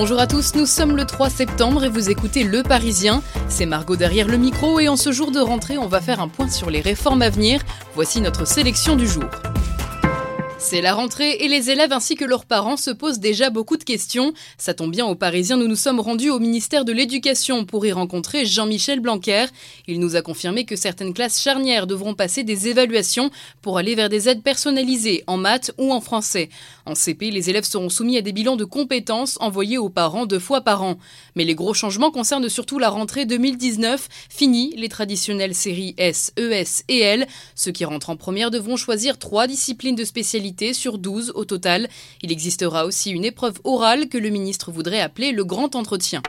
[0.00, 3.22] Bonjour à tous, nous sommes le 3 septembre et vous écoutez Le Parisien.
[3.50, 6.28] C'est Margot derrière le micro et en ce jour de rentrée, on va faire un
[6.28, 7.60] point sur les réformes à venir.
[7.94, 9.28] Voici notre sélection du jour.
[10.62, 13.82] C'est la rentrée et les élèves ainsi que leurs parents se posent déjà beaucoup de
[13.82, 14.34] questions.
[14.58, 17.92] Ça tombe bien aux Parisiens, nous nous sommes rendus au ministère de l'Éducation pour y
[17.92, 19.46] rencontrer Jean-Michel Blanquer.
[19.88, 23.30] Il nous a confirmé que certaines classes charnières devront passer des évaluations
[23.62, 26.50] pour aller vers des aides personnalisées en maths ou en français.
[26.84, 30.38] En CP, les élèves seront soumis à des bilans de compétences envoyés aux parents deux
[30.38, 30.98] fois par an.
[31.36, 34.08] Mais les gros changements concernent surtout la rentrée 2019.
[34.28, 37.26] Fini les traditionnelles séries S, ES et L.
[37.54, 41.88] Ceux qui rentrent en première devront choisir trois disciplines de spécialité sur 12 au total.
[42.22, 46.22] Il existera aussi une épreuve orale que le ministre voudrait appeler le grand entretien.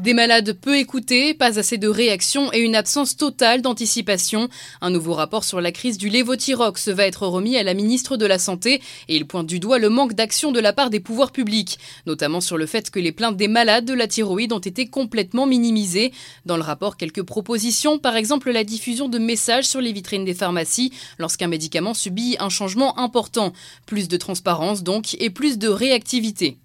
[0.00, 4.48] Des malades peu écoutés, pas assez de réactions et une absence totale d'anticipation.
[4.80, 8.26] Un nouveau rapport sur la crise du lévothyrox va être remis à la ministre de
[8.26, 11.30] la Santé et il pointe du doigt le manque d'action de la part des pouvoirs
[11.30, 14.88] publics, notamment sur le fait que les plaintes des malades de la thyroïde ont été
[14.88, 16.12] complètement minimisées.
[16.44, 20.34] Dans le rapport, quelques propositions, par exemple la diffusion de messages sur les vitrines des
[20.34, 23.52] pharmacies lorsqu'un médicament subit un changement important.
[23.86, 26.58] Plus de transparence donc et plus de réactivité.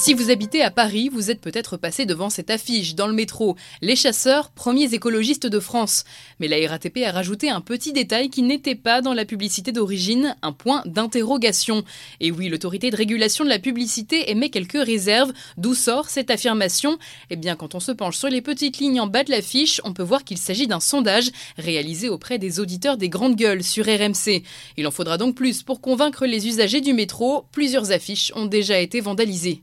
[0.00, 3.56] Si vous habitez à Paris, vous êtes peut-être passé devant cette affiche dans le métro.
[3.82, 6.04] Les chasseurs, premiers écologistes de France.
[6.40, 10.36] Mais la RATP a rajouté un petit détail qui n'était pas dans la publicité d'origine,
[10.40, 11.84] un point d'interrogation.
[12.18, 15.34] Et oui, l'autorité de régulation de la publicité émet quelques réserves.
[15.58, 16.96] D'où sort cette affirmation?
[17.28, 19.92] Eh bien, quand on se penche sur les petites lignes en bas de l'affiche, on
[19.92, 24.44] peut voir qu'il s'agit d'un sondage réalisé auprès des auditeurs des grandes gueules sur RMC.
[24.78, 27.44] Il en faudra donc plus pour convaincre les usagers du métro.
[27.52, 29.60] Plusieurs affiches ont déjà été vandalisées.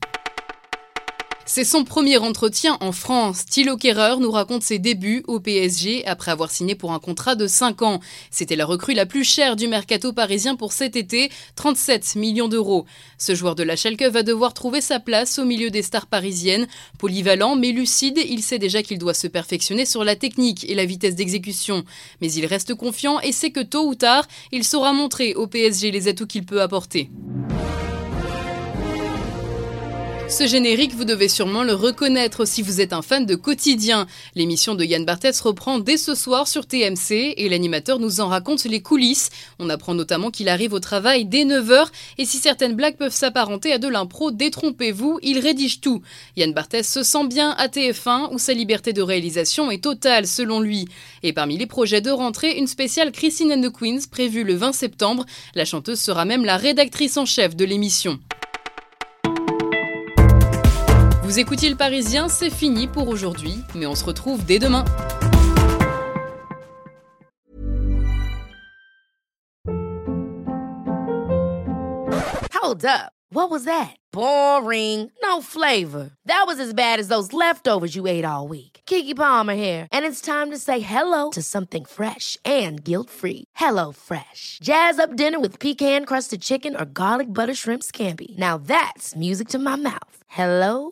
[1.50, 3.46] C'est son premier entretien en France.
[3.46, 7.48] Thilo Kerrer nous raconte ses débuts au PSG après avoir signé pour un contrat de
[7.48, 8.02] 5 ans.
[8.32, 12.86] C'était la recrue la plus chère du mercato parisien pour cet été, 37 millions d'euros.
[13.18, 16.68] Ce joueur de la Schalke va devoir trouver sa place au milieu des stars parisiennes.
[17.00, 20.86] Polyvalent mais lucide, il sait déjà qu'il doit se perfectionner sur la technique et la
[20.86, 21.86] vitesse d'exécution.
[22.20, 25.92] Mais il reste confiant et sait que tôt ou tard, il saura montrer au PSG
[25.92, 27.10] les atouts qu'il peut apporter.
[30.30, 34.08] Ce générique, vous devez sûrement le reconnaître si vous êtes un fan de Quotidien.
[34.36, 38.66] L'émission de Yann Barthès reprend dès ce soir sur TMC et l'animateur nous en raconte
[38.66, 39.30] les coulisses.
[39.58, 43.72] On apprend notamment qu'il arrive au travail dès 9h et si certaines blagues peuvent s'apparenter
[43.72, 46.02] à de l'impro, détrompez-vous, il rédige tout.
[46.36, 50.60] Yann Barthès se sent bien à TF1 où sa liberté de réalisation est totale selon
[50.60, 50.90] lui.
[51.24, 54.74] Et parmi les projets de rentrée, une spéciale Christine and the Queens prévue le 20
[54.74, 55.26] septembre.
[55.56, 58.20] La chanteuse sera même la rédactrice en chef de l'émission.
[61.28, 64.86] Vous écoutiez le Parisien, c'est fini pour aujourd'hui, mais on se retrouve dès demain.
[72.54, 73.12] Hold up.
[73.30, 73.98] What was that?
[74.14, 75.12] Boring.
[75.22, 76.12] No flavor.
[76.26, 78.80] That was as bad as those leftovers you ate all week.
[78.86, 83.44] Kiki Palmer here, and it's time to say hello to something fresh and guilt-free.
[83.56, 84.60] Hello Fresh.
[84.64, 88.38] Jazz up dinner with pecan-crusted chicken or garlic butter shrimp scampi.
[88.38, 90.24] Now that's music to my mouth.
[90.28, 90.92] Hello